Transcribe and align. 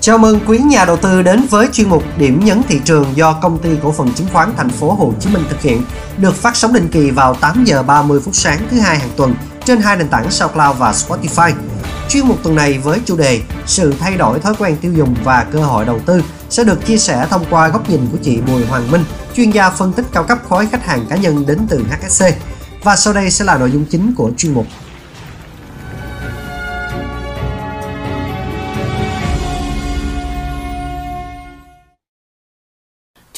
Chào 0.00 0.18
mừng 0.18 0.40
quý 0.46 0.58
nhà 0.58 0.84
đầu 0.84 0.96
tư 0.96 1.22
đến 1.22 1.46
với 1.50 1.68
chuyên 1.72 1.88
mục 1.88 2.04
Điểm 2.18 2.44
nhấn 2.44 2.62
thị 2.68 2.80
trường 2.84 3.16
do 3.16 3.32
công 3.32 3.58
ty 3.58 3.70
cổ 3.82 3.92
phần 3.92 4.12
chứng 4.12 4.26
khoán 4.32 4.52
Thành 4.56 4.68
phố 4.68 4.92
Hồ 4.92 5.12
Chí 5.20 5.30
Minh 5.30 5.44
thực 5.50 5.62
hiện, 5.62 5.82
được 6.18 6.34
phát 6.34 6.56
sóng 6.56 6.72
định 6.72 6.88
kỳ 6.92 7.10
vào 7.10 7.34
8 7.34 7.64
giờ 7.64 7.82
30 7.82 8.20
phút 8.20 8.34
sáng 8.34 8.58
thứ 8.70 8.80
hai 8.80 8.98
hàng 8.98 9.10
tuần 9.16 9.34
trên 9.64 9.80
hai 9.80 9.96
nền 9.96 10.08
tảng 10.08 10.30
SoundCloud 10.30 10.78
và 10.78 10.92
Spotify. 10.92 11.52
Chuyên 12.08 12.26
mục 12.26 12.38
tuần 12.42 12.56
này 12.56 12.78
với 12.78 13.00
chủ 13.04 13.16
đề 13.16 13.40
Sự 13.66 13.94
thay 13.98 14.16
đổi 14.16 14.40
thói 14.40 14.54
quen 14.58 14.76
tiêu 14.80 14.92
dùng 14.92 15.14
và 15.24 15.46
cơ 15.52 15.58
hội 15.58 15.84
đầu 15.84 16.00
tư 16.06 16.22
sẽ 16.50 16.64
được 16.64 16.86
chia 16.86 16.98
sẻ 16.98 17.26
thông 17.30 17.44
qua 17.50 17.68
góc 17.68 17.90
nhìn 17.90 18.00
của 18.12 18.18
chị 18.22 18.40
Bùi 18.40 18.66
Hoàng 18.66 18.90
Minh, 18.90 19.04
chuyên 19.34 19.50
gia 19.50 19.70
phân 19.70 19.92
tích 19.92 20.06
cao 20.12 20.24
cấp 20.24 20.38
khối 20.48 20.66
khách 20.66 20.86
hàng 20.86 21.06
cá 21.08 21.16
nhân 21.16 21.46
đến 21.46 21.58
từ 21.68 21.84
HSC. 21.90 22.24
Và 22.82 22.96
sau 22.96 23.12
đây 23.12 23.30
sẽ 23.30 23.44
là 23.44 23.58
nội 23.58 23.70
dung 23.70 23.84
chính 23.84 24.14
của 24.16 24.30
chuyên 24.36 24.54
mục. 24.54 24.66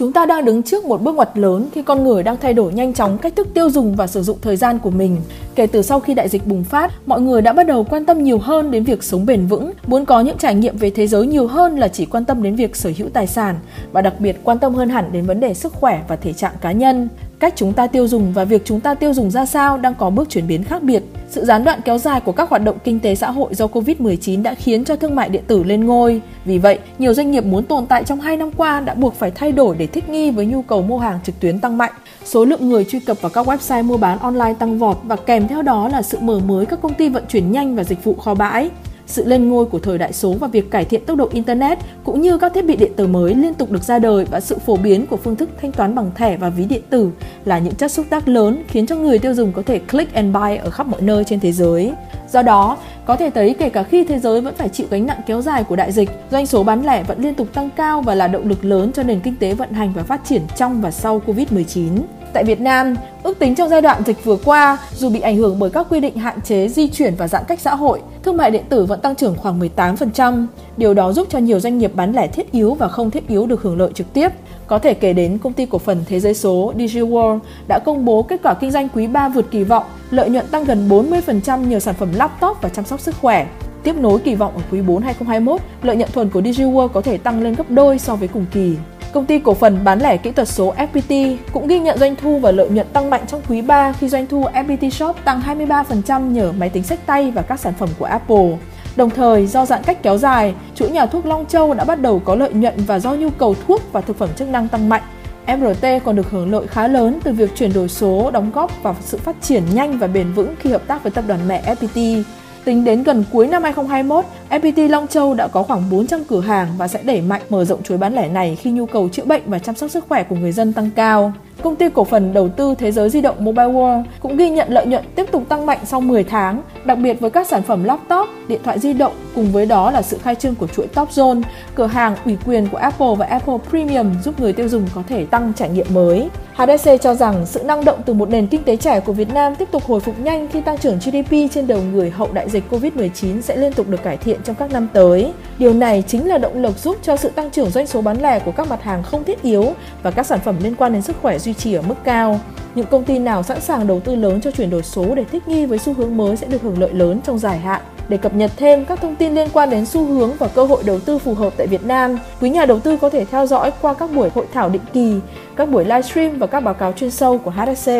Chúng 0.01 0.13
ta 0.13 0.27
đang 0.27 0.45
đứng 0.45 0.63
trước 0.63 0.85
một 0.85 1.03
bước 1.03 1.15
ngoặt 1.15 1.39
lớn 1.39 1.69
khi 1.73 1.83
con 1.83 2.05
người 2.05 2.23
đang 2.23 2.37
thay 2.37 2.55
đổi 2.55 2.73
nhanh 2.73 2.95
chóng 2.95 3.19
cách 3.19 3.37
thức 3.37 3.49
tiêu 3.55 3.71
dùng 3.71 3.97
và 3.97 4.07
sử 4.07 4.23
dụng 4.23 4.39
thời 4.43 4.57
gian 4.57 4.79
của 4.79 4.91
mình. 4.91 5.17
Kể 5.55 5.67
từ 5.67 5.83
sau 5.83 6.01
khi 6.01 6.15
đại 6.15 6.29
dịch 6.29 6.47
bùng 6.47 6.65
phát, 6.65 6.93
mọi 7.07 7.21
người 7.21 7.43
đã 7.43 7.53
bắt 7.53 7.67
đầu 7.67 7.85
quan 7.85 8.05
tâm 8.05 8.25
nhiều 8.25 8.39
hơn 8.39 8.71
đến 8.71 8.85
việc 8.85 9.03
sống 9.03 9.27
bền 9.27 9.47
vững, 9.47 9.73
muốn 9.87 10.05
có 10.05 10.21
những 10.21 10.39
trải 10.39 10.55
nghiệm 10.55 10.77
về 10.77 10.91
thế 10.91 11.07
giới 11.07 11.27
nhiều 11.27 11.47
hơn 11.47 11.79
là 11.79 11.89
chỉ 11.89 12.07
quan 12.07 12.25
tâm 12.25 12.43
đến 12.43 12.57
việc 12.57 12.77
sở 12.77 12.93
hữu 12.97 13.09
tài 13.09 13.27
sản 13.27 13.57
và 13.93 14.03
đặc 14.03 14.15
biệt 14.19 14.41
quan 14.45 14.59
tâm 14.59 14.75
hơn 14.75 14.89
hẳn 14.89 15.05
đến 15.13 15.27
vấn 15.27 15.41
đề 15.41 15.55
sức 15.55 15.73
khỏe 15.73 16.03
và 16.09 16.17
thể 16.17 16.33
trạng 16.33 16.55
cá 16.61 16.73
nhân. 16.73 17.09
Cách 17.41 17.53
chúng 17.57 17.73
ta 17.73 17.87
tiêu 17.87 18.09
dùng 18.09 18.33
và 18.33 18.45
việc 18.45 18.63
chúng 18.65 18.81
ta 18.81 18.95
tiêu 18.95 19.15
dùng 19.15 19.31
ra 19.31 19.47
sao 19.47 19.79
đang 19.79 19.95
có 19.95 20.11
bước 20.11 20.29
chuyển 20.29 20.47
biến 20.47 20.65
khác 20.65 20.83
biệt. 20.83 21.03
Sự 21.29 21.45
gián 21.45 21.65
đoạn 21.65 21.81
kéo 21.85 21.99
dài 21.99 22.21
của 22.21 22.33
các 22.33 22.51
hoạt 22.51 22.65
động 22.65 22.79
kinh 22.85 23.01
tế 23.01 23.15
xã 23.15 23.31
hội 23.31 23.55
do 23.55 23.67
Covid-19 23.67 24.43
đã 24.43 24.55
khiến 24.55 24.85
cho 24.85 24.97
thương 24.97 25.15
mại 25.15 25.29
điện 25.29 25.43
tử 25.47 25.63
lên 25.63 25.85
ngôi. 25.87 26.23
Vì 26.45 26.59
vậy, 26.59 26.79
nhiều 26.99 27.15
doanh 27.15 27.31
nghiệp 27.31 27.45
muốn 27.45 27.65
tồn 27.65 27.87
tại 27.87 28.05
trong 28.05 28.21
2 28.21 28.37
năm 28.37 28.51
qua 28.57 28.81
đã 28.81 28.95
buộc 28.95 29.15
phải 29.15 29.31
thay 29.31 29.53
đổi 29.53 29.77
để 29.77 29.87
thích 29.87 30.09
nghi 30.09 30.31
với 30.31 30.47
nhu 30.47 30.63
cầu 30.63 30.83
mua 30.83 30.99
hàng 30.99 31.19
trực 31.25 31.41
tuyến 31.41 31.61
tăng 31.61 31.79
mạnh. 31.79 31.93
Số 32.25 32.45
lượng 32.45 32.69
người 32.69 32.85
truy 32.85 33.01
cập 33.01 33.21
vào 33.21 33.31
các 33.31 33.47
website 33.47 33.85
mua 33.85 33.97
bán 33.97 34.19
online 34.19 34.55
tăng 34.59 34.79
vọt 34.79 34.99
và 35.03 35.17
kèm 35.17 35.49
theo 35.49 35.63
đó 35.63 35.89
là 35.89 36.03
sự 36.03 36.19
mở 36.21 36.41
mới 36.47 36.67
các 36.67 36.81
công 36.83 36.95
ty 36.95 37.09
vận 37.09 37.25
chuyển 37.29 37.53
nhanh 37.53 37.77
và 37.77 37.85
dịch 37.85 38.05
vụ 38.05 38.15
kho 38.15 38.35
bãi. 38.35 38.71
Sự 39.11 39.25
lên 39.25 39.49
ngôi 39.49 39.67
của 39.67 39.79
thời 39.79 39.99
đại 39.99 40.13
số 40.13 40.33
và 40.33 40.49
việc 40.49 40.71
cải 40.71 40.85
thiện 40.85 41.05
tốc 41.07 41.17
độ 41.17 41.29
Internet 41.33 41.79
cũng 42.05 42.21
như 42.21 42.39
các 42.39 42.55
thiết 42.55 42.67
bị 42.67 42.77
điện 42.77 42.93
tử 42.97 43.07
mới 43.07 43.35
liên 43.35 43.55
tục 43.55 43.71
được 43.71 43.83
ra 43.83 43.99
đời 43.99 44.25
và 44.31 44.41
sự 44.41 44.59
phổ 44.59 44.77
biến 44.77 45.07
của 45.07 45.17
phương 45.17 45.37
thức 45.37 45.49
thanh 45.61 45.73
toán 45.73 45.95
bằng 45.95 46.11
thẻ 46.15 46.37
và 46.37 46.49
ví 46.49 46.65
điện 46.65 46.83
tử 46.91 47.11
là 47.45 47.59
những 47.59 47.75
chất 47.75 47.93
xúc 47.93 48.07
tác 48.11 48.29
lớn 48.29 48.63
khiến 48.69 48.87
cho 48.87 48.97
người 48.97 49.19
tiêu 49.19 49.35
dùng 49.35 49.53
có 49.53 49.63
thể 49.63 49.79
click 49.79 50.15
and 50.15 50.35
buy 50.35 50.57
ở 50.57 50.71
khắp 50.71 50.87
mọi 50.87 51.03
nơi 51.03 51.25
trên 51.25 51.41
thế 51.41 51.53
giới. 51.53 51.93
Do 52.33 52.43
đó, 52.43 52.77
có 53.05 53.17
thể 53.17 53.31
thấy 53.31 53.55
kể 53.59 53.69
cả 53.69 53.83
khi 53.83 54.05
thế 54.05 54.19
giới 54.19 54.41
vẫn 54.41 54.55
phải 54.55 54.69
chịu 54.69 54.87
gánh 54.91 55.07
nặng 55.07 55.21
kéo 55.27 55.43
dài 55.43 55.65
của 55.65 55.77
đại 55.77 55.93
dịch, 55.93 56.11
doanh 56.31 56.47
số 56.47 56.63
bán 56.63 56.87
lẻ 56.87 57.03
vẫn 57.03 57.23
liên 57.23 57.35
tục 57.35 57.49
tăng 57.53 57.71
cao 57.77 58.03
và 58.03 58.15
là 58.15 58.29
động 58.29 58.49
lực 58.49 58.65
lớn 58.65 58.93
cho 58.93 59.03
nền 59.03 59.21
kinh 59.21 59.37
tế 59.37 59.55
vận 59.55 59.73
hành 59.73 59.93
và 59.93 60.03
phát 60.03 60.21
triển 60.25 60.43
trong 60.57 60.81
và 60.81 60.91
sau 60.91 61.23
Covid-19. 61.27 61.89
Tại 62.33 62.45
Việt 62.45 62.61
Nam, 62.61 62.95
ước 63.23 63.39
tính 63.39 63.55
trong 63.55 63.69
giai 63.69 63.83
đoạn 63.83 64.03
dịch 64.07 64.25
vừa 64.25 64.37
qua, 64.45 64.79
dù 64.97 65.11
bị 65.11 65.21
ảnh 65.21 65.37
hưởng 65.37 65.59
bởi 65.59 65.71
các 65.71 65.87
quy 65.91 66.01
định 66.01 66.17
hạn 66.17 66.41
chế 66.41 66.69
di 66.69 66.89
chuyển 66.89 67.15
và 67.15 67.29
giãn 67.29 67.43
cách 67.49 67.61
xã 67.61 67.75
hội, 67.75 68.01
thương 68.23 68.37
mại 68.37 68.51
điện 68.51 68.65
tử 68.69 68.87
vẫn 68.87 69.01
tăng 69.01 69.15
trưởng 69.15 69.37
khoảng 69.37 69.61
18%. 69.61 70.47
Điều 70.77 70.95
đó 70.95 71.13
giúp 71.13 71.27
cho 71.31 71.39
nhiều 71.39 71.61
doanh 71.61 71.79
nghiệp 71.79 71.93
bán 71.95 72.13
lẻ 72.13 72.27
thiết 72.27 72.53
yếu 72.53 72.75
và 72.75 72.89
không 72.89 73.11
thiết 73.11 73.29
yếu 73.29 73.47
được 73.47 73.63
hưởng 73.63 73.79
lợi 73.79 73.91
trực 73.95 74.13
tiếp. 74.13 74.29
Có 74.67 74.79
thể 74.79 74.95
kể 74.95 75.13
đến 75.13 75.39
công 75.39 75.53
ty 75.53 75.67
cổ 75.67 75.79
phần 75.79 76.05
Thế 76.09 76.21
giới 76.21 76.35
số 76.35 76.73
DigiWorld 76.77 77.39
đã 77.69 77.79
công 77.79 78.05
bố 78.05 78.23
kết 78.23 78.41
quả 78.43 78.55
kinh 78.55 78.71
doanh 78.71 78.89
quý 78.89 79.07
3 79.07 79.29
vượt 79.29 79.51
kỳ 79.51 79.65
vọng, 79.65 79.85
lợi 80.11 80.31
nhuận 80.31 80.47
tăng 80.47 80.65
gần 80.65 80.89
40% 80.89 81.69
nhờ 81.69 81.81
sản 81.81 81.95
phẩm 81.95 82.09
laptop 82.15 82.57
và 82.63 82.69
chăm 82.69 82.85
sóc 82.85 83.01
sức 83.01 83.15
khỏe. 83.21 83.47
Tiếp 83.83 83.97
nối 83.97 84.19
kỳ 84.19 84.35
vọng 84.35 84.53
ở 84.57 84.63
quý 84.71 84.81
4 84.81 85.03
2021, 85.03 85.61
lợi 85.83 85.97
nhuận 85.97 86.11
thuần 86.13 86.31
của 86.31 86.41
DigiWorld 86.41 86.89
có 86.89 87.01
thể 87.01 87.19
tăng 87.19 87.43
lên 87.43 87.55
gấp 87.55 87.71
đôi 87.71 87.99
so 87.99 88.17
với 88.17 88.29
cùng 88.29 88.47
kỳ. 88.53 88.75
Công 89.13 89.27
ty 89.27 89.39
cổ 89.39 89.55
phần 89.55 89.85
bán 89.85 89.99
lẻ 89.99 90.17
kỹ 90.17 90.31
thuật 90.31 90.49
số 90.49 90.75
FPT 90.75 91.37
cũng 91.53 91.67
ghi 91.67 91.79
nhận 91.79 91.99
doanh 91.99 92.17
thu 92.17 92.39
và 92.39 92.51
lợi 92.51 92.69
nhuận 92.69 92.87
tăng 92.93 93.11
mạnh 93.11 93.23
trong 93.27 93.43
quý 93.49 93.63
3 93.63 93.93
khi 93.93 94.09
doanh 94.09 94.27
thu 94.27 94.45
FPT 94.55 94.91
Shop 94.91 95.17
tăng 95.25 95.41
23% 95.41 96.31
nhờ 96.31 96.53
máy 96.53 96.69
tính 96.69 96.83
sách 96.83 97.07
tay 97.07 97.31
và 97.31 97.43
các 97.43 97.61
sản 97.61 97.73
phẩm 97.79 97.89
của 97.99 98.05
Apple. 98.05 98.59
Đồng 98.97 99.11
thời, 99.11 99.47
do 99.47 99.67
giãn 99.67 99.83
cách 99.83 100.03
kéo 100.03 100.19
dài, 100.19 100.55
chuỗi 100.75 100.91
nhà 100.91 101.07
thuốc 101.07 101.27
Long 101.27 101.47
Châu 101.47 101.75
đã 101.75 101.85
bắt 101.85 102.01
đầu 102.01 102.19
có 102.25 102.35
lợi 102.35 102.53
nhuận 102.53 102.75
và 102.87 102.99
do 102.99 103.15
nhu 103.15 103.31
cầu 103.31 103.55
thuốc 103.67 103.83
và 103.93 104.01
thực 104.01 104.19
phẩm 104.19 104.29
chức 104.37 104.49
năng 104.49 104.69
tăng 104.69 104.89
mạnh. 104.89 105.03
MRT 105.47 105.87
còn 106.05 106.17
được 106.17 106.31
hưởng 106.31 106.53
lợi 106.53 106.67
khá 106.67 106.89
lớn 106.89 107.21
từ 107.25 107.33
việc 107.33 107.57
chuyển 107.57 107.73
đổi 107.73 107.89
số 107.89 108.31
đóng 108.31 108.51
góp 108.55 108.83
vào 108.83 108.97
sự 109.01 109.19
phát 109.19 109.37
triển 109.43 109.63
nhanh 109.73 109.99
và 109.99 110.07
bền 110.07 110.33
vững 110.33 110.55
khi 110.59 110.71
hợp 110.71 110.83
tác 110.87 111.03
với 111.03 111.13
tập 111.13 111.25
đoàn 111.29 111.41
mẹ 111.49 111.75
FPT. 111.75 112.23
Tính 112.65 112.85
đến 112.85 113.03
gần 113.03 113.25
cuối 113.33 113.47
năm 113.47 113.63
2021, 113.63 114.25
FPT 114.51 114.89
Long 114.89 115.07
Châu 115.07 115.35
đã 115.35 115.49
có 115.49 115.63
khoảng 115.63 115.91
400 115.91 116.25
cửa 116.25 116.41
hàng 116.41 116.69
và 116.79 116.89
sẽ 116.89 117.03
đẩy 117.03 117.21
mạnh 117.21 117.43
mở 117.49 117.65
rộng 117.65 117.83
chuỗi 117.83 117.99
bán 117.99 118.15
lẻ 118.15 118.29
này 118.29 118.57
khi 118.57 118.71
nhu 118.71 118.87
cầu 118.87 119.09
chữa 119.09 119.25
bệnh 119.25 119.43
và 119.47 119.59
chăm 119.59 119.75
sóc 119.75 119.91
sức 119.91 120.05
khỏe 120.09 120.23
của 120.23 120.37
người 120.37 120.53
dân 120.53 120.73
tăng 120.73 120.91
cao. 120.91 121.33
Công 121.63 121.77
ty 121.77 121.89
cổ 121.95 122.05
phần 122.05 122.33
đầu 122.33 122.49
tư 122.49 122.75
thế 122.79 122.93
giới 122.93 123.11
di 123.11 123.21
động 123.21 123.37
Mobile 123.45 123.69
World 123.69 124.05
cũng 124.21 124.37
ghi 124.37 124.51
nhận 124.51 124.73
lợi 124.73 124.87
nhuận 124.87 125.05
tiếp 125.15 125.27
tục 125.33 125.43
tăng 125.49 125.67
mạnh 125.67 125.79
sau 125.85 126.01
10 126.01 126.25
tháng, 126.25 126.63
đặc 126.85 126.99
biệt 126.99 127.21
với 127.21 127.31
các 127.31 127.47
sản 127.47 127.63
phẩm 127.63 127.85
laptop, 127.85 128.29
điện 128.49 128.61
thoại 128.65 128.79
di 128.79 128.93
động 128.93 129.13
cùng 129.35 129.53
với 129.53 129.67
đó 129.67 129.91
là 129.91 130.03
sự 130.03 130.19
khai 130.23 130.35
trương 130.35 130.55
của 130.55 130.67
chuỗi 130.67 130.87
Top 130.87 131.09
Zone, 131.09 131.43
cửa 131.75 131.87
hàng 131.87 132.17
ủy 132.25 132.37
quyền 132.47 132.69
của 132.69 132.79
Apple 132.79 133.15
và 133.19 133.27
Apple 133.27 133.59
Premium 133.71 134.15
giúp 134.25 134.41
người 134.41 134.53
tiêu 134.53 134.69
dùng 134.69 134.87
có 134.95 135.03
thể 135.09 135.25
tăng 135.25 135.53
trải 135.57 135.69
nghiệm 135.69 135.87
mới. 135.95 136.29
HSC 136.61 136.91
cho 137.01 137.15
rằng 137.15 137.47
sự 137.47 137.63
năng 137.63 137.85
động 137.85 138.03
từ 138.07 138.15
một 138.15 138.31
nền 138.31 138.47
kinh 138.47 138.63
tế 138.63 138.77
trẻ 138.77 139.01
của 139.01 139.13
Việt 139.13 139.29
Nam 139.35 139.55
tiếp 139.55 139.69
tục 139.71 139.85
hồi 139.85 140.01
phục 140.01 140.19
nhanh 140.19 140.49
khi 140.49 140.61
tăng 140.61 140.79
trưởng 140.79 140.99
GDP 140.99 141.33
trên 141.55 141.67
đầu 141.67 141.83
người 141.83 142.11
hậu 142.11 142.29
đại 142.33 142.51
dịch 142.51 142.65
Covid-19 142.71 143.41
sẽ 143.41 143.57
liên 143.57 143.73
tục 143.73 143.89
được 143.89 144.03
cải 144.03 144.17
thiện 144.17 144.41
trong 144.45 144.57
các 144.57 144.73
năm 144.73 144.89
tới. 144.93 145.33
Điều 145.59 145.75
này 145.75 146.05
chính 146.07 146.29
là 146.29 146.39
động 146.39 146.63
lực 146.63 146.79
giúp 146.79 146.97
cho 147.03 147.17
sự 147.17 147.29
tăng 147.29 147.51
trưởng 147.51 147.71
doanh 147.71 147.87
số 147.87 148.03
bán 148.03 148.23
lẻ 148.23 148.39
của 148.39 148.53
các 148.53 148.69
mặt 148.69 148.83
hàng 148.83 149.03
không 149.03 149.25
thiết 149.25 149.43
yếu 149.43 149.73
và 150.03 150.11
các 150.11 150.27
sản 150.27 150.41
phẩm 150.45 150.57
liên 150.63 150.75
quan 150.75 150.93
đến 150.93 151.03
sức 151.03 151.17
khỏe 151.23 151.39
duy 151.39 151.55
trì 151.55 151.75
ở 151.75 151.83
mức 151.83 151.95
cao. 152.05 152.41
Những 152.75 152.87
công 152.87 153.05
ty 153.05 153.19
nào 153.19 153.43
sẵn 153.43 153.61
sàng 153.61 153.87
đầu 153.87 154.01
tư 154.01 154.15
lớn 154.15 154.41
cho 154.41 154.51
chuyển 154.51 154.71
đổi 154.71 154.83
số 154.83 155.15
để 155.15 155.25
thích 155.33 155.49
nghi 155.49 155.67
với 155.67 155.79
xu 155.79 155.95
hướng 155.95 156.17
mới 156.17 156.37
sẽ 156.37 156.47
được 156.47 156.63
hưởng 156.63 156.81
lợi 156.81 156.93
lớn 156.93 157.21
trong 157.25 157.39
dài 157.39 157.59
hạn. 157.59 157.83
Để 158.11 158.17
cập 158.17 158.35
nhật 158.35 158.51
thêm 158.57 158.85
các 158.85 159.01
thông 159.01 159.17
tin 159.17 159.35
liên 159.35 159.49
quan 159.53 159.71
đến 159.71 159.87
xu 159.87 160.07
hướng 160.07 160.37
và 160.37 160.49
cơ 160.49 160.65
hội 160.65 160.83
đầu 160.83 161.01
tư 161.01 161.19
phù 161.19 161.35
hợp 161.35 161.53
tại 161.57 161.67
Việt 161.67 161.85
Nam, 161.85 162.19
quý 162.41 162.51
nhà 162.51 162.65
đầu 162.65 162.81
tư 162.81 162.97
có 162.97 163.11
thể 163.11 163.25
theo 163.25 163.47
dõi 163.47 163.73
qua 163.81 163.95
các 163.95 164.11
buổi 164.15 164.29
hội 164.35 164.47
thảo 164.55 164.69
định 164.69 164.83
kỳ, 164.93 165.15
các 165.57 165.69
buổi 165.69 165.85
livestream 165.85 166.39
và 166.39 166.47
các 166.47 166.61
báo 166.61 166.75
cáo 166.75 166.93
chuyên 166.93 167.11
sâu 167.11 167.39
của 167.39 167.51
HSC. 167.51 167.91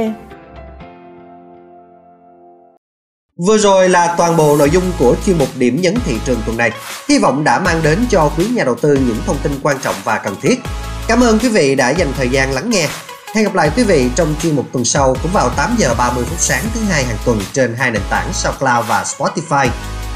Vừa 3.47 3.59
rồi 3.59 3.89
là 3.89 4.15
toàn 4.19 4.37
bộ 4.37 4.57
nội 4.57 4.71
dung 4.71 4.85
của 4.99 5.15
chuyên 5.27 5.39
mục 5.39 5.49
điểm 5.59 5.81
nhấn 5.83 5.95
thị 6.05 6.17
trường 6.25 6.39
tuần 6.47 6.57
này. 6.57 6.71
Hy 7.09 7.19
vọng 7.19 7.45
đã 7.45 7.61
mang 7.61 7.81
đến 7.83 7.99
cho 8.11 8.31
quý 8.39 8.47
nhà 8.55 8.65
đầu 8.65 8.75
tư 8.75 8.99
những 9.07 9.17
thông 9.27 9.37
tin 9.43 9.53
quan 9.63 9.77
trọng 9.83 9.95
và 10.05 10.19
cần 10.19 10.35
thiết. 10.43 10.61
Cảm 11.09 11.21
ơn 11.21 11.39
quý 11.39 11.49
vị 11.49 11.75
đã 11.75 11.91
dành 11.91 12.09
thời 12.17 12.29
gian 12.29 12.53
lắng 12.53 12.71
nghe. 12.71 12.89
Hẹn 13.35 13.45
gặp 13.45 13.55
lại 13.55 13.71
quý 13.77 13.85
vị 13.85 14.11
trong 14.15 14.35
chuyên 14.43 14.57
mục 14.57 14.67
tuần 14.73 14.85
sau 14.85 15.17
cũng 15.23 15.33
vào 15.33 15.51
8 15.57 15.75
giờ 15.79 15.95
30 15.99 16.25
phút 16.25 16.39
sáng 16.39 16.65
thứ 16.75 16.81
hai 16.81 17.05
hàng 17.05 17.19
tuần 17.25 17.41
trên 17.53 17.75
hai 17.79 17.91
nền 17.91 18.03
tảng 18.11 18.33
SoundCloud 18.33 18.89
và 18.89 19.03
Spotify. 19.03 19.69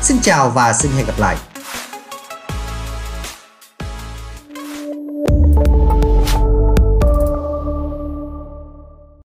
Xin 0.04 0.18
chào 0.22 0.50
và 0.50 0.72
xin 0.72 0.90
hẹn 0.96 1.06
gặp 1.06 1.18
lại. 1.18 1.36